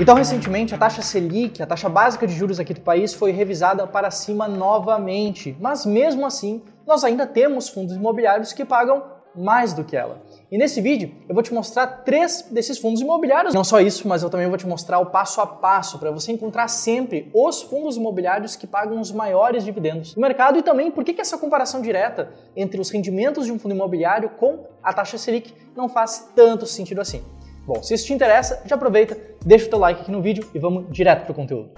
Então, 0.00 0.14
recentemente, 0.14 0.72
a 0.72 0.78
taxa 0.78 1.02
Selic, 1.02 1.60
a 1.60 1.66
taxa 1.66 1.88
básica 1.88 2.24
de 2.24 2.32
juros 2.32 2.60
aqui 2.60 2.72
do 2.72 2.80
país, 2.80 3.12
foi 3.12 3.32
revisada 3.32 3.84
para 3.84 4.12
cima 4.12 4.46
novamente. 4.46 5.56
Mas 5.58 5.84
mesmo 5.84 6.24
assim, 6.24 6.62
nós 6.86 7.02
ainda 7.02 7.26
temos 7.26 7.68
fundos 7.68 7.96
imobiliários 7.96 8.52
que 8.52 8.64
pagam 8.64 9.02
mais 9.34 9.72
do 9.72 9.82
que 9.82 9.96
ela. 9.96 10.22
E 10.52 10.56
nesse 10.56 10.80
vídeo 10.80 11.12
eu 11.28 11.34
vou 11.34 11.42
te 11.42 11.52
mostrar 11.52 11.86
três 11.86 12.42
desses 12.48 12.78
fundos 12.78 13.00
imobiliários. 13.00 13.52
Não 13.52 13.64
só 13.64 13.80
isso, 13.80 14.06
mas 14.06 14.22
eu 14.22 14.30
também 14.30 14.48
vou 14.48 14.56
te 14.56 14.68
mostrar 14.68 15.00
o 15.00 15.06
passo 15.06 15.40
a 15.40 15.46
passo 15.46 15.98
para 15.98 16.12
você 16.12 16.30
encontrar 16.30 16.68
sempre 16.68 17.28
os 17.34 17.62
fundos 17.62 17.96
imobiliários 17.96 18.54
que 18.54 18.68
pagam 18.68 19.00
os 19.00 19.10
maiores 19.10 19.64
dividendos 19.64 20.14
no 20.14 20.22
mercado 20.22 20.58
e 20.58 20.62
também 20.62 20.92
por 20.92 21.02
que 21.02 21.20
essa 21.20 21.36
comparação 21.36 21.82
direta 21.82 22.32
entre 22.56 22.80
os 22.80 22.88
rendimentos 22.90 23.46
de 23.46 23.52
um 23.52 23.58
fundo 23.58 23.74
imobiliário 23.74 24.30
com 24.30 24.64
a 24.80 24.92
taxa 24.92 25.18
Selic 25.18 25.52
não 25.76 25.88
faz 25.88 26.30
tanto 26.34 26.66
sentido 26.66 27.00
assim. 27.00 27.22
Bom, 27.68 27.82
se 27.82 27.92
isso 27.92 28.06
te 28.06 28.14
interessa, 28.14 28.62
já 28.64 28.76
aproveita, 28.76 29.14
deixa 29.44 29.66
o 29.66 29.68
teu 29.68 29.78
like 29.78 30.00
aqui 30.00 30.10
no 30.10 30.22
vídeo 30.22 30.48
e 30.54 30.58
vamos 30.58 30.86
direto 30.90 31.24
para 31.24 31.32
o 31.32 31.34
conteúdo. 31.34 31.68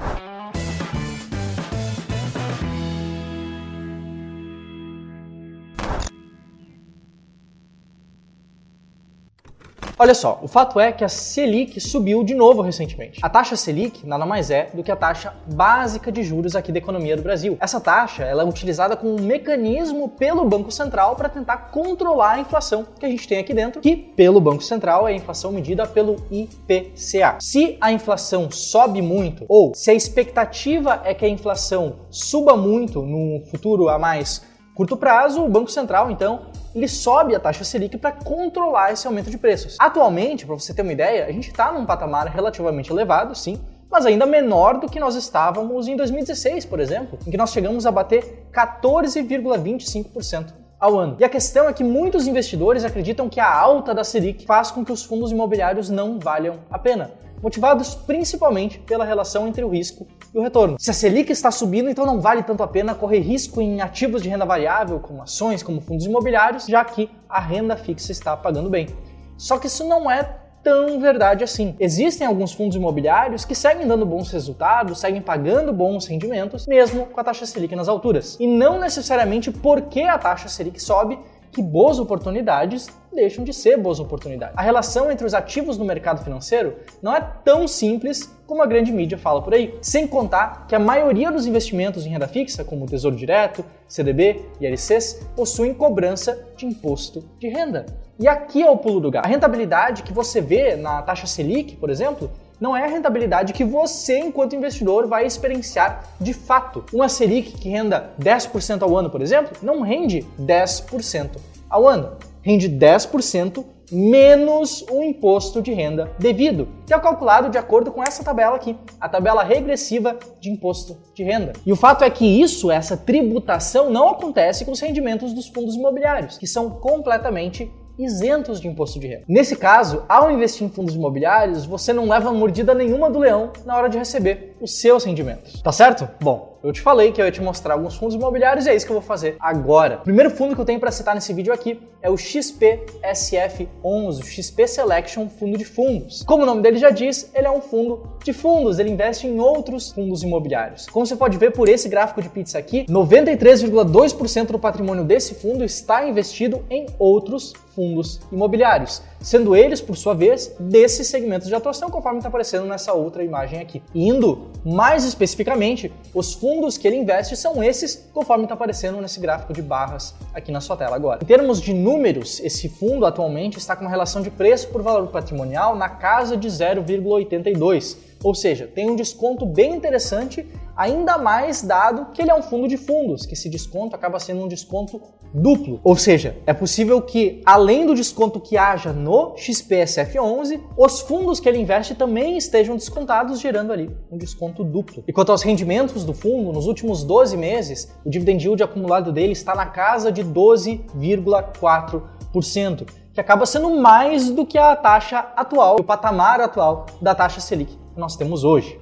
Olha 10.03 10.15
só, 10.15 10.41
o 10.41 10.49
fato 10.49 10.81
é 10.81 10.91
que 10.93 11.05
a 11.05 11.11
Selic 11.11 11.79
subiu 11.79 12.25
de 12.25 12.35
novo 12.35 12.63
recentemente. 12.63 13.21
A 13.23 13.29
taxa 13.29 13.55
Selic 13.55 14.07
nada 14.07 14.25
mais 14.25 14.51
é 14.51 14.71
do 14.73 14.83
que 14.83 14.91
a 14.91 14.97
taxa 14.97 15.35
básica 15.47 16.11
de 16.11 16.23
juros 16.23 16.57
aqui 16.57 16.73
da 16.73 16.79
economia 16.79 17.19
do 17.19 17.23
Brasil. 17.23 17.59
Essa 17.61 17.79
taxa 17.79 18.23
ela 18.23 18.43
é 18.43 18.47
utilizada 18.47 18.97
como 18.97 19.15
um 19.15 19.23
mecanismo 19.23 20.09
pelo 20.09 20.43
Banco 20.47 20.71
Central 20.71 21.17
para 21.17 21.29
tentar 21.29 21.69
controlar 21.71 22.31
a 22.31 22.41
inflação 22.41 22.87
que 22.99 23.05
a 23.05 23.11
gente 23.11 23.29
tem 23.29 23.41
aqui 23.41 23.53
dentro, 23.53 23.83
que 23.83 23.95
pelo 23.95 24.41
Banco 24.41 24.63
Central 24.63 25.07
é 25.07 25.13
a 25.13 25.15
inflação 25.15 25.53
medida 25.53 25.87
pelo 25.87 26.17
IPCA. 26.31 27.37
Se 27.39 27.77
a 27.79 27.93
inflação 27.93 28.51
sobe 28.51 29.03
muito, 29.03 29.45
ou 29.51 29.75
se 29.75 29.91
a 29.91 29.95
expectativa 29.95 31.03
é 31.05 31.13
que 31.13 31.27
a 31.27 31.29
inflação 31.29 31.97
suba 32.09 32.57
muito 32.57 33.03
no 33.03 33.45
futuro 33.51 33.91
a 33.91 33.99
mais 33.99 34.49
curto 34.75 34.97
prazo, 34.97 35.45
o 35.45 35.49
Banco 35.51 35.71
Central, 35.71 36.11
então, 36.11 36.47
ele 36.75 36.89
sobe 36.89 37.35
a 37.35 37.41
taxa 37.41 37.65
Selic 37.65 37.99
para 37.99 38.13
controlar 38.13 38.93
esse 38.93 39.07
aumento 39.07 39.31
de 39.31 39.39
preços. 39.39 39.77
Atualmente, 39.79 40.47
para 40.47 40.55
você 40.55 40.73
ter 40.73 40.83
uma 40.83 40.93
ideia, 40.93 41.27
a 41.27 41.33
gente 41.33 41.51
está 41.51 41.73
num 41.73 41.85
patamar 41.85 42.27
relativamente 42.29 42.91
elevado, 42.91 43.35
sim, 43.35 43.61
mas 43.91 44.07
ainda 44.07 44.25
menor 44.25 44.79
do 44.79 44.89
que 44.89 45.01
nós 45.01 45.17
estávamos 45.17 45.89
em 45.89 45.97
2016, 45.97 46.65
por 46.65 46.79
exemplo, 46.79 47.19
em 47.27 47.31
que 47.31 47.37
nós 47.37 47.51
chegamos 47.51 47.87
a 47.87 47.91
bater 47.91 48.47
14,25% 48.53 50.55
ao 50.79 50.99
ano. 50.99 51.17
E 51.19 51.25
a 51.25 51.29
questão 51.29 51.69
é 51.69 51.73
que 51.73 51.85
muitos 51.85 52.27
investidores 52.27 52.85
acreditam 52.85 53.29
que 53.29 53.41
a 53.41 53.53
alta 53.53 53.93
da 53.93 54.05
Selic 54.05 54.47
faz 54.47 54.71
com 54.71 54.85
que 54.85 54.93
os 54.93 55.05
fundos 55.05 55.33
imobiliários 55.33 55.91
não 55.91 56.19
valham 56.19 56.61
a 56.71 56.79
pena 56.79 57.11
motivados 57.43 57.95
principalmente 57.95 58.79
pela 58.79 59.05
relação 59.05 59.47
entre 59.47 59.65
o 59.65 59.69
risco 59.69 60.07
e 60.35 60.39
o 60.39 60.43
retorno. 60.43 60.77
Se 60.79 60.91
a 60.91 60.95
Selic 60.95 61.31
está 61.31 61.51
subindo, 61.51 61.89
então 61.89 62.07
não 62.07 62.21
vale 62.21 62.43
tanto 62.43 62.63
a 62.63 62.69
pena 62.69 62.95
correr 62.95 63.21
risco 63.21 63.61
em 63.61 63.81
ativos 63.81 64.23
de 64.23 64.29
renda 64.29 64.45
variável, 64.45 65.01
como 65.01 65.23
ações, 65.23 65.63
como 65.63 65.81
fundos 65.81 66.07
imobiliários, 66.07 66.67
já 66.67 66.85
que 66.85 67.11
a 67.29 67.41
renda 67.41 67.77
fixa 67.77 68.13
está 68.13 68.37
pagando 68.37 68.71
bem. 68.71 68.89
Só 69.37 69.59
que 69.59 69.67
isso 69.67 69.87
não 69.87 70.11
é 70.11 70.37
tão 70.63 71.01
verdade 71.01 71.43
assim. 71.43 71.75
Existem 71.81 72.27
alguns 72.27 72.53
fundos 72.53 72.77
imobiliários 72.77 73.45
que 73.45 73.55
seguem 73.55 73.87
dando 73.87 74.05
bons 74.05 74.31
resultados, 74.31 75.01
seguem 75.01 75.23
pagando 75.23 75.73
bons 75.73 76.07
rendimentos, 76.07 76.67
mesmo 76.67 77.07
com 77.07 77.21
a 77.21 77.25
taxa 77.25 77.47
Selic 77.47 77.75
nas 77.75 77.89
alturas. 77.89 78.37
E 78.39 78.47
não 78.47 78.79
necessariamente 78.79 79.51
porque 79.51 80.03
a 80.03 80.19
taxa 80.19 80.49
Selic 80.49 80.81
sobe 80.81 81.19
que 81.53 81.63
boas 81.63 81.99
oportunidades 81.99 82.89
deixam 83.13 83.45
de 83.45 83.53
ser 83.53 83.77
boas 83.77 83.99
oportunidades. 83.99 84.57
A 84.57 84.63
relação 84.63 85.11
entre 85.11 85.27
os 85.27 85.35
ativos 85.35 85.77
no 85.77 85.85
mercado 85.85 86.23
financeiro 86.23 86.77
não 87.03 87.15
é 87.15 87.21
tão 87.21 87.67
simples 87.67 88.33
como 88.47 88.63
a 88.63 88.67
grande 88.67 88.93
mídia 88.93 89.19
fala 89.19 89.43
por 89.43 89.55
aí. 89.55 89.75
Sem 89.83 90.07
contar 90.07 90.67
que 90.67 90.75
a 90.75 90.79
maioria 90.79 91.31
dos 91.31 91.47
investimentos 91.47 92.07
em 92.07 92.11
renda 92.11 92.29
fixa, 92.29 92.65
como 92.65 92.87
Tesouro 92.87 93.17
Direto, 93.17 93.65
CDB 93.89 94.45
e 94.61 94.67
LCs, 94.67 95.27
possuem 95.35 95.75
cobrança 95.75 96.39
de 96.57 96.67
imposto 96.67 97.25
de 97.39 97.49
renda. 97.49 97.87
E 98.19 98.29
aqui 98.29 98.63
é 98.63 98.71
o 98.71 98.77
pulo 98.77 99.01
do 99.01 99.11
gato. 99.11 99.25
A 99.25 99.29
rentabilidade 99.29 100.03
que 100.03 100.13
você 100.13 100.41
vê 100.41 100.77
na 100.77 101.03
taxa 101.03 101.27
Selic, 101.27 101.77
por 101.77 101.91
exemplo, 101.91 102.31
não 102.61 102.77
é 102.77 102.85
a 102.85 102.89
rentabilidade 102.89 103.53
que 103.53 103.65
você, 103.65 104.19
enquanto 104.19 104.55
investidor, 104.55 105.07
vai 105.07 105.25
experienciar 105.25 106.05
de 106.21 106.35
fato. 106.35 106.85
Uma 106.93 107.09
Selic 107.09 107.53
que 107.53 107.69
renda 107.69 108.13
10% 108.21 108.83
ao 108.83 108.97
ano, 108.97 109.09
por 109.09 109.23
exemplo, 109.23 109.57
não 109.63 109.81
rende 109.81 110.27
10% 110.39 111.31
ao 111.69 111.89
ano. 111.89 112.19
Rende 112.43 112.69
10% 112.69 113.65
menos 113.93 114.85
o 114.91 115.03
imposto 115.03 115.61
de 115.61 115.73
renda 115.73 116.13
devido, 116.19 116.69
que 116.87 116.95
é 116.95 116.99
calculado 116.99 117.51
de 117.51 117.59
acordo 117.59 117.91
com 117.91 118.03
essa 118.03 118.23
tabela 118.23 118.57
aqui, 118.57 118.77
a 119.01 119.09
tabela 119.09 119.43
regressiva 119.43 120.17
de 120.41 120.51
imposto 120.51 120.97
de 121.15 121.25
renda. 121.25 121.53
E 121.67 121.73
o 121.73 121.77
fato 121.77 122.05
é 122.05 122.11
que 122.11 122.25
isso, 122.25 122.71
essa 122.71 122.97
tributação, 122.97 123.91
não 123.91 124.09
acontece 124.09 124.65
com 124.65 124.73
os 124.73 124.81
rendimentos 124.81 125.33
dos 125.33 125.49
fundos 125.49 125.75
imobiliários, 125.75 126.39
que 126.39 126.47
são 126.47 126.71
completamente 126.71 127.71
isentos 128.05 128.61
de 128.61 128.69
imposto 128.69 128.99
de 128.99 129.07
renda. 129.07 129.25
Nesse 129.29 129.57
caso, 129.57 130.05
ao 130.09 130.31
investir 130.31 130.67
em 130.67 130.71
fundos 130.71 130.95
imobiliários, 130.95 131.67
você 131.67 131.93
não 131.93 132.09
leva 132.09 132.33
mordida 132.33 132.75
nenhuma 132.75 133.11
do 133.11 133.19
leão 133.19 133.53
na 133.65 133.77
hora 133.77 133.89
de 133.89 133.99
receber 133.99 134.57
os 134.61 134.79
seus 134.79 135.05
rendimentos. 135.05 135.61
Tá 135.63 135.73
certo? 135.73 136.09
Bom, 136.21 136.50
eu 136.63 136.73
te 136.73 136.81
falei 136.81 137.11
que 137.11 137.21
eu 137.21 137.25
ia 137.25 137.33
te 137.33 137.41
mostrar 137.41 137.75
alguns 137.75 137.97
fundos 137.97 138.15
imobiliários 138.15 138.67
e 138.67 138.71
é 138.71 138.75
isso 138.75 138.85
que 138.85 138.93
eu 138.93 138.97
vou 138.97 139.03
fazer 139.03 139.37
agora. 139.41 139.99
O 140.01 140.05
primeiro 140.05 140.31
fundo 140.31 140.55
que 140.55 140.61
eu 140.61 140.65
tenho 140.65 140.79
para 140.79 140.91
citar 140.91 141.15
nesse 141.15 141.33
vídeo 141.33 141.53
aqui 141.53 141.81
é 142.03 142.11
o 142.11 142.15
XPSF11, 142.15 144.21
o 144.21 144.25
XP 144.25 144.67
Selection 144.67 145.29
Fundo 145.29 145.57
de 145.57 145.65
Fundos. 145.65 146.23
Como 146.23 146.43
o 146.43 146.47
nome 146.47 146.63
dele 146.63 146.79
já 146.79 146.91
diz, 146.91 147.31
ele 147.35 147.47
é 147.47 147.51
um 147.51 147.61
fundo 147.61 148.03
de 148.23 148.33
fundos, 148.33 148.79
ele 148.79 148.91
investe 148.91 149.27
em 149.27 149.41
outros 149.41 149.91
fundos 149.91 150.23
imobiliários. 150.23 150.87
Como 150.87 151.07
você 151.07 151.17
pode 151.17 151.39
ver 151.39 151.53
por 151.53 151.69
esse 151.69 151.89
gráfico 151.89 152.21
de 152.21 152.29
pizza 152.29 152.59
aqui, 152.59 152.85
93,2% 152.87 154.47
do 154.47 154.59
patrimônio 154.59 155.05
desse 155.05 155.35
fundo 155.35 155.65
está 155.65 156.07
investido 156.07 156.65
em 156.69 156.87
outros 156.99 157.55
fundos 157.75 158.21
imobiliários, 158.31 159.03
sendo 159.21 159.57
eles, 159.57 159.81
por 159.81 159.97
sua 159.97 160.15
vez, 160.15 160.55
desses 160.59 161.07
segmentos 161.07 161.49
de 161.49 161.55
atuação, 161.55 161.89
conforme 161.89 162.19
está 162.19 162.29
aparecendo 162.29 162.67
nessa 162.67 162.93
outra 162.93 163.23
imagem 163.23 163.61
aqui. 163.61 163.83
Indo 163.95 164.51
mais 164.65 165.05
especificamente, 165.05 165.91
os 166.13 166.35
fundos 166.35 166.50
que 166.79 166.89
ele 166.89 166.97
investe 166.97 167.37
são 167.37 167.63
esses, 167.63 168.09
conforme 168.13 168.45
está 168.45 168.55
aparecendo 168.55 169.01
nesse 169.01 169.21
gráfico 169.21 169.53
de 169.53 169.63
barras 169.63 170.15
aqui 170.35 170.51
na 170.51 170.61
sua 170.61 170.77
tela 170.77 170.97
agora. 170.97 171.21
Em 171.23 171.27
termos 171.27 171.61
de 171.61 171.73
números, 171.73 172.41
esse 172.41 172.69
fundo 172.69 173.07
atualmente 173.07 173.59
está 173.59 173.77
com 173.77 173.83
uma 173.83 173.91
relação 173.91 174.21
de 174.21 174.31
preço 174.31 174.69
por 174.69 174.83
valor 174.83 175.07
patrimonial 175.09 175.77
na 175.77 175.89
casa 175.89 176.37
de 176.37 176.49
0,82, 176.49 177.97
ou 178.23 178.35
seja, 178.35 178.67
tem 178.67 178.91
um 178.91 178.97
desconto 178.97 179.47
bem 179.47 179.75
interessante 179.75 180.47
ainda 180.81 181.19
mais 181.19 181.61
dado 181.61 182.07
que 182.15 182.23
ele 182.23 182.31
é 182.31 182.35
um 182.35 182.41
fundo 182.41 182.67
de 182.67 182.79
fundos, 182.79 183.27
que 183.27 183.35
esse 183.35 183.51
desconto 183.51 183.95
acaba 183.95 184.19
sendo 184.19 184.45
um 184.45 184.49
desconto 184.49 184.99
duplo. 185.35 185.79
Ou 185.85 185.95
seja, 185.95 186.39
é 186.47 186.55
possível 186.55 187.03
que, 187.03 187.43
além 187.45 187.85
do 187.85 187.95
desconto 187.95 188.41
que 188.41 188.57
haja 188.57 188.91
no 188.91 189.35
XPSF11, 189.35 190.59
os 190.79 191.03
fundos 191.03 191.39
que 191.39 191.47
ele 191.47 191.59
investe 191.59 191.95
também 191.95 192.39
estejam 192.39 192.77
descontados, 192.77 193.41
gerando 193.41 193.75
ali 193.75 193.95
um 194.11 194.17
desconto 194.17 194.65
duplo. 194.65 195.05
E 195.07 195.13
quanto 195.13 195.33
aos 195.33 195.43
rendimentos 195.43 196.03
do 196.03 196.15
fundo, 196.15 196.51
nos 196.51 196.67
últimos 196.67 197.05
12 197.05 197.37
meses, 197.37 197.93
o 198.03 198.09
dividend 198.09 198.43
yield 198.43 198.63
acumulado 198.63 199.13
dele 199.13 199.33
está 199.33 199.55
na 199.55 199.67
casa 199.67 200.11
de 200.11 200.25
12,4%, 200.25 202.89
que 203.13 203.21
acaba 203.21 203.45
sendo 203.45 203.69
mais 203.79 204.31
do 204.31 204.47
que 204.47 204.57
a 204.57 204.75
taxa 204.75 205.31
atual, 205.37 205.77
o 205.79 205.85
patamar 205.85 206.41
atual 206.41 206.87
da 207.03 207.15
taxa 207.15 207.39
Selic 207.39 207.79
que 207.93 208.01
nós 208.01 208.17
temos 208.17 208.45
hoje. 208.45 208.81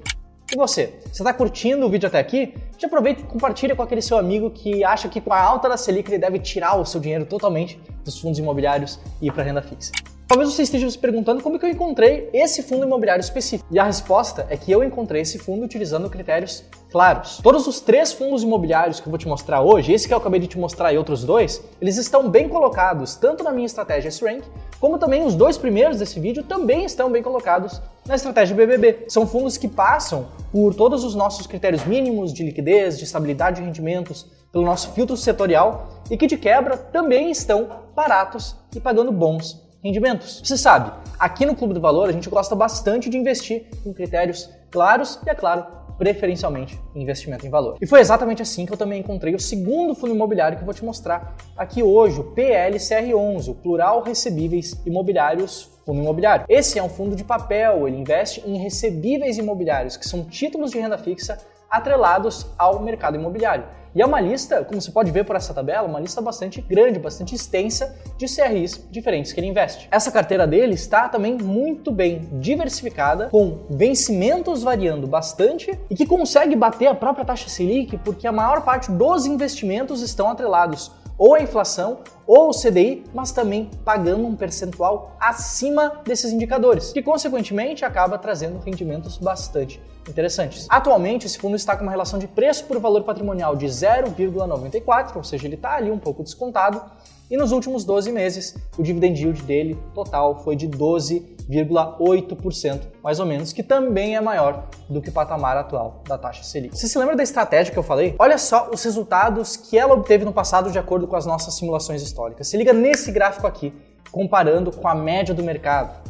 E 0.50 0.56
você? 0.56 0.94
Você 1.12 1.22
está 1.22 1.34
curtindo 1.34 1.84
o 1.84 1.90
vídeo 1.90 2.06
até 2.06 2.18
aqui? 2.18 2.54
Já 2.78 2.86
aproveita 2.86 3.20
e 3.20 3.24
compartilha 3.24 3.76
com 3.76 3.82
aquele 3.82 4.00
seu 4.00 4.16
amigo 4.16 4.50
que 4.50 4.82
acha 4.82 5.06
que 5.06 5.20
com 5.20 5.30
a 5.30 5.38
alta 5.38 5.68
da 5.68 5.76
Selic 5.76 6.10
ele 6.10 6.18
deve 6.18 6.38
tirar 6.38 6.80
o 6.80 6.86
seu 6.86 6.98
dinheiro 6.98 7.26
totalmente 7.26 7.78
dos 8.02 8.18
fundos 8.18 8.38
imobiliários 8.38 8.98
e 9.20 9.26
ir 9.26 9.32
para 9.32 9.42
renda 9.42 9.60
fixa. 9.60 9.92
Talvez 10.26 10.50
você 10.50 10.62
esteja 10.62 10.90
se 10.90 10.98
perguntando 10.98 11.42
como 11.42 11.56
é 11.56 11.58
que 11.58 11.66
eu 11.66 11.70
encontrei 11.70 12.30
esse 12.32 12.62
fundo 12.62 12.84
imobiliário 12.84 13.20
específico. 13.20 13.68
E 13.70 13.78
a 13.78 13.84
resposta 13.84 14.46
é 14.48 14.56
que 14.56 14.72
eu 14.72 14.82
encontrei 14.82 15.20
esse 15.20 15.38
fundo 15.38 15.64
utilizando 15.64 16.08
critérios 16.08 16.64
claros. 16.90 17.40
Todos 17.42 17.66
os 17.66 17.80
três 17.80 18.12
fundos 18.12 18.42
imobiliários 18.42 19.00
que 19.00 19.06
eu 19.06 19.10
vou 19.10 19.18
te 19.18 19.28
mostrar 19.28 19.60
hoje, 19.60 19.92
esse 19.92 20.06
que 20.06 20.14
eu 20.14 20.18
acabei 20.18 20.40
de 20.40 20.46
te 20.46 20.58
mostrar 20.58 20.92
e 20.92 20.98
outros 20.98 21.24
dois, 21.24 21.62
eles 21.80 21.96
estão 21.96 22.28
bem 22.28 22.48
colocados 22.48 23.16
tanto 23.16 23.44
na 23.44 23.52
minha 23.52 23.66
estratégia 23.66 24.08
S-Rank, 24.08 24.44
como 24.80 24.98
também 24.98 25.24
os 25.24 25.34
dois 25.34 25.58
primeiros 25.58 25.98
desse 25.98 26.20
vídeo 26.20 26.42
também 26.42 26.84
estão 26.84 27.10
bem 27.10 27.22
colocados 27.22 27.80
na 28.08 28.14
estratégia 28.14 28.56
BBB. 28.56 29.04
São 29.08 29.26
fundos 29.26 29.56
que 29.56 29.68
passam 29.68 30.28
por 30.50 30.74
todos 30.74 31.04
os 31.04 31.14
nossos 31.14 31.46
critérios 31.46 31.84
mínimos 31.84 32.32
de 32.32 32.42
liquidez, 32.42 32.98
de 32.98 33.04
estabilidade 33.04 33.56
de 33.60 33.66
rendimentos, 33.66 34.26
pelo 34.50 34.64
nosso 34.64 34.92
filtro 34.92 35.16
setorial 35.16 36.02
e 36.10 36.16
que 36.16 36.26
de 36.26 36.38
quebra 36.38 36.76
também 36.76 37.30
estão 37.30 37.68
baratos 37.94 38.56
e 38.74 38.80
pagando 38.80 39.12
bons 39.12 39.62
rendimentos. 39.84 40.40
Você 40.42 40.56
sabe, 40.56 40.90
aqui 41.18 41.44
no 41.44 41.54
Clube 41.54 41.74
do 41.74 41.80
Valor 41.80 42.08
a 42.08 42.12
gente 42.12 42.30
gosta 42.30 42.56
bastante 42.56 43.10
de 43.10 43.18
investir 43.18 43.66
em 43.84 43.92
critérios 43.92 44.48
claros 44.70 45.20
e, 45.26 45.30
é 45.30 45.34
claro, 45.34 45.77
preferencialmente 45.98 46.80
investimento 46.94 47.46
em 47.46 47.50
valor. 47.50 47.76
E 47.80 47.86
foi 47.86 48.00
exatamente 48.00 48.40
assim 48.40 48.64
que 48.64 48.72
eu 48.72 48.76
também 48.76 49.00
encontrei 49.00 49.34
o 49.34 49.40
segundo 49.40 49.94
fundo 49.94 50.14
imobiliário 50.14 50.56
que 50.56 50.62
eu 50.62 50.66
vou 50.66 50.74
te 50.74 50.84
mostrar 50.84 51.36
aqui 51.56 51.82
hoje, 51.82 52.20
o 52.20 52.24
PLCR11, 52.24 53.48
o 53.48 53.54
Plural 53.54 54.02
Recebíveis 54.02 54.80
Imobiliários 54.86 55.70
Fundo 55.84 56.00
Imobiliário. 56.00 56.44
Esse 56.48 56.78
é 56.78 56.82
um 56.82 56.88
fundo 56.88 57.16
de 57.16 57.24
papel, 57.24 57.88
ele 57.88 57.96
investe 57.96 58.42
em 58.46 58.58
recebíveis 58.58 59.38
imobiliários, 59.38 59.96
que 59.96 60.06
são 60.06 60.24
títulos 60.24 60.70
de 60.70 60.78
renda 60.78 60.98
fixa 60.98 61.38
atrelados 61.70 62.46
ao 62.58 62.80
mercado 62.80 63.16
imobiliário. 63.16 63.64
E 63.98 64.00
é 64.00 64.06
uma 64.06 64.20
lista, 64.20 64.64
como 64.64 64.80
você 64.80 64.92
pode 64.92 65.10
ver 65.10 65.24
por 65.24 65.34
essa 65.34 65.52
tabela, 65.52 65.88
uma 65.88 65.98
lista 65.98 66.22
bastante 66.22 66.60
grande, 66.60 67.00
bastante 67.00 67.34
extensa 67.34 67.96
de 68.16 68.26
CRIs 68.26 68.86
diferentes 68.92 69.32
que 69.32 69.40
ele 69.40 69.48
investe. 69.48 69.88
Essa 69.90 70.12
carteira 70.12 70.46
dele 70.46 70.74
está 70.74 71.08
também 71.08 71.36
muito 71.36 71.90
bem 71.90 72.28
diversificada, 72.34 73.26
com 73.26 73.66
vencimentos 73.68 74.62
variando 74.62 75.08
bastante 75.08 75.76
e 75.90 75.96
que 75.96 76.06
consegue 76.06 76.54
bater 76.54 76.86
a 76.86 76.94
própria 76.94 77.24
taxa 77.24 77.48
Selic, 77.48 77.98
porque 78.04 78.28
a 78.28 78.30
maior 78.30 78.62
parte 78.62 78.88
dos 78.92 79.26
investimentos 79.26 80.00
estão 80.00 80.30
atrelados 80.30 80.92
ou 81.18 81.34
a 81.34 81.42
inflação 81.42 81.98
ou 82.28 82.50
CDI, 82.50 83.04
mas 83.14 83.32
também 83.32 83.70
pagando 83.86 84.26
um 84.26 84.36
percentual 84.36 85.16
acima 85.18 86.02
desses 86.04 86.30
indicadores, 86.30 86.92
que 86.92 87.02
consequentemente 87.02 87.86
acaba 87.86 88.18
trazendo 88.18 88.58
rendimentos 88.58 89.16
bastante 89.16 89.80
interessantes. 90.06 90.66
Atualmente, 90.68 91.24
esse 91.24 91.38
fundo 91.38 91.56
está 91.56 91.74
com 91.74 91.82
uma 91.82 91.90
relação 91.90 92.18
de 92.18 92.28
preço 92.28 92.64
por 92.64 92.78
valor 92.78 93.02
patrimonial 93.02 93.56
de 93.56 93.66
0,94, 93.66 95.16
ou 95.16 95.24
seja, 95.24 95.46
ele 95.46 95.54
está 95.54 95.76
ali 95.76 95.90
um 95.90 95.98
pouco 95.98 96.22
descontado, 96.22 96.82
e 97.30 97.36
nos 97.36 97.52
últimos 97.52 97.84
12 97.84 98.10
meses, 98.10 98.56
o 98.78 98.82
dividend 98.82 99.20
yield 99.20 99.42
dele 99.42 99.78
total 99.94 100.42
foi 100.42 100.56
de 100.56 100.66
12,8%, 100.66 102.80
mais 103.02 103.20
ou 103.20 103.26
menos, 103.26 103.52
que 103.52 103.62
também 103.62 104.16
é 104.16 104.20
maior 104.20 104.66
do 104.88 105.02
que 105.02 105.10
o 105.10 105.12
patamar 105.12 105.54
atual 105.58 106.02
da 106.08 106.16
taxa 106.16 106.42
Selic. 106.42 106.74
Você 106.74 106.88
se 106.88 106.98
lembra 106.98 107.14
da 107.14 107.22
estratégia 107.22 107.70
que 107.70 107.78
eu 107.78 107.82
falei? 107.82 108.16
Olha 108.18 108.38
só 108.38 108.70
os 108.72 108.82
resultados 108.82 109.58
que 109.58 109.76
ela 109.76 109.92
obteve 109.92 110.24
no 110.24 110.32
passado 110.32 110.72
de 110.72 110.78
acordo 110.78 111.06
com 111.06 111.16
as 111.16 111.26
nossas 111.26 111.52
simulações 111.54 112.00
históricas. 112.00 112.17
Se 112.42 112.56
liga 112.56 112.72
nesse 112.72 113.12
gráfico 113.12 113.46
aqui, 113.46 113.72
comparando 114.10 114.72
com 114.72 114.88
a 114.88 114.94
média 114.94 115.34
do 115.34 115.42
mercado. 115.42 116.02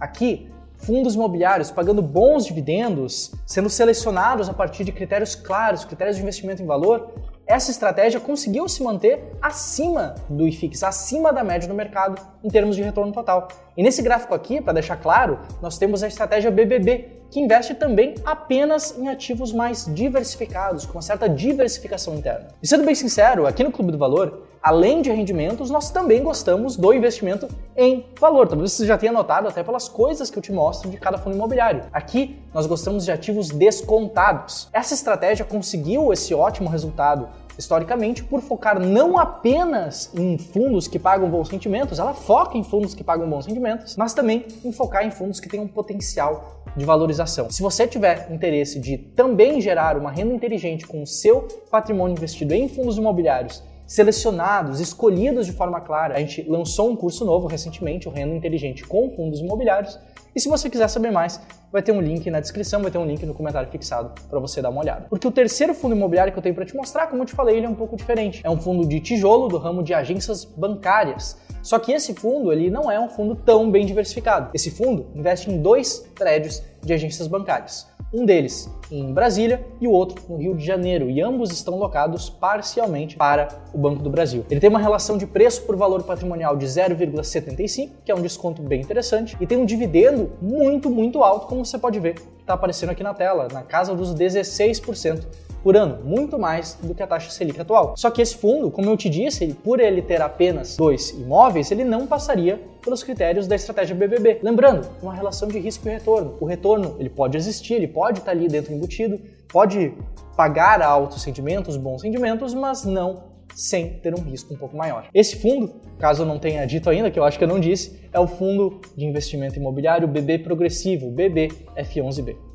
Aqui, 0.00 0.50
fundos 0.82 1.14
imobiliários 1.14 1.70
pagando 1.70 2.02
bons 2.02 2.44
dividendos, 2.44 3.32
sendo 3.46 3.70
selecionados 3.70 4.48
a 4.48 4.52
partir 4.52 4.82
de 4.84 4.90
critérios 4.90 5.34
claros, 5.34 5.84
critérios 5.84 6.16
de 6.16 6.22
investimento 6.22 6.62
em 6.62 6.66
valor, 6.66 7.12
essa 7.46 7.70
estratégia 7.70 8.18
conseguiu 8.18 8.68
se 8.68 8.82
manter 8.82 9.22
acima 9.40 10.14
do 10.28 10.46
IFIX, 10.46 10.82
acima 10.82 11.32
da 11.32 11.44
média 11.44 11.68
do 11.68 11.74
mercado 11.74 12.20
em 12.42 12.48
termos 12.48 12.76
de 12.76 12.82
retorno 12.82 13.12
total. 13.12 13.48
E 13.76 13.82
nesse 13.82 14.02
gráfico 14.02 14.34
aqui, 14.34 14.60
para 14.60 14.72
deixar 14.72 14.96
claro, 14.96 15.38
nós 15.60 15.78
temos 15.78 16.02
a 16.02 16.08
estratégia 16.08 16.50
BBB, 16.50 17.22
que 17.30 17.40
investe 17.40 17.74
também 17.74 18.14
apenas 18.24 18.96
em 18.98 19.08
ativos 19.08 19.52
mais 19.52 19.86
diversificados, 19.92 20.84
com 20.84 20.94
uma 20.94 21.02
certa 21.02 21.28
diversificação 21.28 22.14
interna. 22.14 22.48
E 22.62 22.66
sendo 22.66 22.84
bem 22.84 22.94
sincero, 22.94 23.46
aqui 23.46 23.64
no 23.64 23.72
Clube 23.72 23.90
do 23.90 23.98
Valor, 23.98 24.42
além 24.62 25.02
de 25.02 25.10
rendimentos, 25.10 25.70
nós 25.70 25.90
também 25.90 26.22
gostamos 26.22 26.76
do 26.76 26.92
investimento 26.92 27.48
em 27.76 28.06
valor. 28.20 28.46
Talvez 28.46 28.72
você 28.72 28.86
já 28.86 28.96
tenha 28.96 29.12
notado 29.12 29.48
até 29.48 29.62
pelas 29.62 29.88
coisas 29.88 30.30
que 30.30 30.38
eu 30.38 30.42
te 30.42 30.52
mostro 30.52 30.88
de 30.88 30.96
cada 30.96 31.18
fundo 31.18 31.34
imobiliário. 31.34 31.82
Aqui 31.92 32.38
nós 32.54 32.66
gostamos 32.66 33.04
de 33.04 33.10
ativos 33.10 33.48
descontados. 33.48 34.68
Essa 34.72 34.94
estratégia 34.94 35.44
conseguiu 35.44 36.12
esse 36.12 36.32
ótimo 36.32 36.68
resultado 36.68 37.28
historicamente 37.58 38.24
por 38.24 38.40
focar 38.40 38.80
não 38.80 39.18
apenas 39.18 40.10
em 40.14 40.38
fundos 40.38 40.88
que 40.88 40.98
pagam 40.98 41.28
bons 41.28 41.50
rendimentos, 41.50 41.98
ela 41.98 42.14
foca 42.14 42.56
em 42.56 42.64
fundos 42.64 42.94
que 42.94 43.04
pagam 43.04 43.28
bons 43.28 43.46
rendimentos, 43.46 43.96
mas 43.96 44.14
também 44.14 44.46
em 44.64 44.72
focar 44.72 45.04
em 45.04 45.10
fundos 45.10 45.38
que 45.38 45.48
têm 45.48 45.60
um 45.60 45.68
potencial 45.68 46.62
de 46.74 46.84
valorização. 46.84 47.50
Se 47.50 47.60
você 47.60 47.86
tiver 47.86 48.32
interesse 48.32 48.80
de 48.80 48.96
também 48.96 49.60
gerar 49.60 49.98
uma 49.98 50.10
renda 50.10 50.32
inteligente 50.32 50.86
com 50.86 51.02
o 51.02 51.06
seu 51.06 51.46
patrimônio 51.70 52.14
investido 52.14 52.54
em 52.54 52.68
fundos 52.68 52.96
imobiliários 52.96 53.62
selecionados, 53.92 54.80
escolhidos 54.80 55.44
de 55.44 55.52
forma 55.52 55.78
clara. 55.78 56.16
A 56.16 56.18
gente 56.18 56.42
lançou 56.48 56.90
um 56.90 56.96
curso 56.96 57.26
novo 57.26 57.46
recentemente, 57.46 58.08
o 58.08 58.10
Renda 58.10 58.34
Inteligente 58.34 58.86
com 58.86 59.10
Fundos 59.10 59.40
Imobiliários. 59.40 59.98
E 60.34 60.40
se 60.40 60.48
você 60.48 60.70
quiser 60.70 60.88
saber 60.88 61.10
mais, 61.10 61.38
vai 61.70 61.82
ter 61.82 61.92
um 61.92 62.00
link 62.00 62.30
na 62.30 62.40
descrição, 62.40 62.80
vai 62.80 62.90
ter 62.90 62.96
um 62.96 63.04
link 63.04 63.26
no 63.26 63.34
comentário 63.34 63.68
fixado 63.68 64.14
para 64.30 64.40
você 64.40 64.62
dar 64.62 64.70
uma 64.70 64.80
olhada. 64.80 65.08
Porque 65.10 65.28
o 65.28 65.30
terceiro 65.30 65.74
fundo 65.74 65.94
imobiliário 65.94 66.32
que 66.32 66.38
eu 66.38 66.42
tenho 66.42 66.54
para 66.54 66.64
te 66.64 66.74
mostrar, 66.74 67.08
como 67.08 67.22
eu 67.22 67.26
te 67.26 67.34
falei, 67.34 67.58
ele 67.58 67.66
é 67.66 67.68
um 67.68 67.74
pouco 67.74 67.94
diferente. 67.94 68.40
É 68.42 68.48
um 68.48 68.58
fundo 68.58 68.88
de 68.88 68.98
tijolo 68.98 69.46
do 69.46 69.58
ramo 69.58 69.82
de 69.82 69.92
agências 69.92 70.42
bancárias. 70.42 71.36
Só 71.62 71.78
que 71.78 71.92
esse 71.92 72.14
fundo 72.14 72.50
ele 72.50 72.70
não 72.70 72.90
é 72.90 72.98
um 72.98 73.10
fundo 73.10 73.36
tão 73.36 73.70
bem 73.70 73.84
diversificado. 73.84 74.48
Esse 74.54 74.70
fundo 74.70 75.10
investe 75.14 75.50
em 75.50 75.60
dois 75.60 75.98
prédios 76.14 76.62
de 76.82 76.94
agências 76.94 77.28
bancárias 77.28 77.92
um 78.12 78.24
deles 78.24 78.70
em 78.90 79.12
Brasília 79.12 79.64
e 79.80 79.88
o 79.88 79.90
outro 79.90 80.22
no 80.28 80.36
Rio 80.36 80.54
de 80.54 80.64
Janeiro, 80.64 81.08
e 81.08 81.20
ambos 81.20 81.50
estão 81.50 81.78
locados 81.78 82.28
parcialmente 82.28 83.16
para 83.16 83.48
o 83.72 83.78
Banco 83.78 84.02
do 84.02 84.10
Brasil. 84.10 84.44
Ele 84.50 84.60
tem 84.60 84.68
uma 84.68 84.78
relação 84.78 85.16
de 85.16 85.26
preço 85.26 85.62
por 85.62 85.76
valor 85.76 86.02
patrimonial 86.02 86.56
de 86.56 86.66
0,75, 86.66 87.90
que 88.04 88.12
é 88.12 88.14
um 88.14 88.20
desconto 88.20 88.60
bem 88.60 88.82
interessante, 88.82 89.36
e 89.40 89.46
tem 89.46 89.56
um 89.56 89.64
dividendo 89.64 90.30
muito, 90.42 90.90
muito 90.90 91.24
alto, 91.24 91.46
como 91.46 91.64
você 91.64 91.78
pode 91.78 91.98
ver 91.98 92.14
que 92.14 92.22
está 92.40 92.54
aparecendo 92.54 92.90
aqui 92.90 93.02
na 93.02 93.14
tela, 93.14 93.48
na 93.50 93.62
casa 93.62 93.94
dos 93.94 94.14
16% 94.14 95.24
por 95.62 95.76
ano, 95.76 96.04
muito 96.04 96.38
mais 96.38 96.78
do 96.82 96.94
que 96.94 97.02
a 97.02 97.06
taxa 97.06 97.30
Selic 97.30 97.60
atual. 97.60 97.94
Só 97.96 98.10
que 98.10 98.20
esse 98.20 98.36
fundo, 98.36 98.70
como 98.70 98.90
eu 98.90 98.96
te 98.96 99.08
disse, 99.08 99.44
ele, 99.44 99.54
por 99.54 99.80
ele 99.80 100.02
ter 100.02 100.20
apenas 100.20 100.76
dois 100.76 101.10
imóveis, 101.10 101.70
ele 101.70 101.84
não 101.84 102.06
passaria 102.06 102.60
pelos 102.82 103.02
critérios 103.02 103.46
da 103.46 103.54
estratégia 103.54 103.94
BBB. 103.94 104.40
Lembrando, 104.42 104.88
uma 105.02 105.14
relação 105.14 105.48
de 105.48 105.58
risco 105.58 105.88
e 105.88 105.92
retorno. 105.92 106.36
O 106.40 106.44
retorno 106.44 106.96
ele 106.98 107.08
pode 107.08 107.36
existir, 107.36 107.74
ele 107.74 107.88
pode 107.88 108.18
estar 108.18 108.32
ali 108.32 108.48
dentro 108.48 108.72
embutido, 108.72 109.20
pode 109.48 109.94
pagar 110.36 110.82
altos 110.82 111.22
rendimentos, 111.24 111.76
bons 111.76 112.02
rendimentos, 112.02 112.54
mas 112.54 112.84
não 112.84 113.30
sem 113.54 113.90
ter 113.98 114.18
um 114.18 114.22
risco 114.22 114.52
um 114.54 114.56
pouco 114.56 114.76
maior. 114.76 115.08
Esse 115.14 115.36
fundo, 115.36 115.72
caso 115.98 116.22
eu 116.22 116.26
não 116.26 116.38
tenha 116.38 116.66
dito 116.66 116.88
ainda, 116.88 117.10
que 117.10 117.18
eu 117.18 117.24
acho 117.24 117.38
que 117.38 117.44
eu 117.44 117.48
não 117.48 117.60
disse, 117.60 118.08
é 118.12 118.18
o 118.18 118.26
Fundo 118.26 118.80
de 118.96 119.04
Investimento 119.04 119.58
Imobiliário 119.58 120.08
BB 120.08 120.38
Progressivo, 120.38 121.12
BBF11B. 121.12 122.51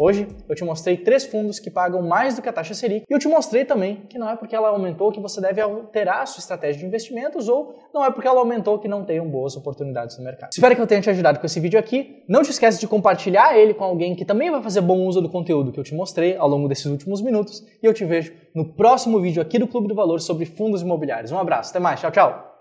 Hoje 0.00 0.26
eu 0.48 0.54
te 0.54 0.64
mostrei 0.64 0.96
três 0.96 1.24
fundos 1.24 1.58
que 1.58 1.70
pagam 1.70 2.02
mais 2.02 2.34
do 2.34 2.42
que 2.42 2.48
a 2.48 2.52
taxa 2.52 2.74
Selic 2.74 3.04
e 3.08 3.12
eu 3.12 3.18
te 3.18 3.28
mostrei 3.28 3.64
também 3.64 4.02
que 4.08 4.18
não 4.18 4.28
é 4.28 4.36
porque 4.36 4.54
ela 4.54 4.68
aumentou 4.68 5.12
que 5.12 5.20
você 5.20 5.40
deve 5.40 5.60
alterar 5.60 6.22
a 6.22 6.26
sua 6.26 6.40
estratégia 6.40 6.80
de 6.80 6.86
investimentos 6.86 7.48
ou 7.48 7.74
não 7.92 8.04
é 8.04 8.10
porque 8.10 8.26
ela 8.26 8.40
aumentou 8.40 8.78
que 8.78 8.88
não 8.88 9.04
tenham 9.04 9.28
boas 9.28 9.56
oportunidades 9.56 10.16
no 10.16 10.24
mercado. 10.24 10.50
Espero 10.52 10.74
que 10.74 10.80
eu 10.80 10.86
tenha 10.86 11.00
te 11.00 11.10
ajudado 11.10 11.38
com 11.38 11.46
esse 11.46 11.60
vídeo 11.60 11.78
aqui. 11.78 12.22
Não 12.28 12.42
te 12.42 12.50
esquece 12.50 12.80
de 12.80 12.88
compartilhar 12.88 13.56
ele 13.56 13.74
com 13.74 13.84
alguém 13.84 14.14
que 14.14 14.24
também 14.24 14.50
vai 14.50 14.62
fazer 14.62 14.80
bom 14.80 15.06
uso 15.06 15.20
do 15.20 15.28
conteúdo 15.28 15.72
que 15.72 15.78
eu 15.78 15.84
te 15.84 15.94
mostrei 15.94 16.36
ao 16.36 16.48
longo 16.48 16.68
desses 16.68 16.86
últimos 16.86 17.20
minutos 17.20 17.62
e 17.82 17.86
eu 17.86 17.92
te 17.92 18.04
vejo 18.04 18.32
no 18.54 18.64
próximo 18.64 19.20
vídeo 19.20 19.42
aqui 19.42 19.58
do 19.58 19.68
Clube 19.68 19.88
do 19.88 19.94
Valor 19.94 20.20
sobre 20.20 20.46
fundos 20.46 20.82
imobiliários. 20.82 21.32
Um 21.32 21.38
abraço, 21.38 21.70
até 21.70 21.78
mais, 21.78 22.00
tchau, 22.00 22.10
tchau! 22.10 22.51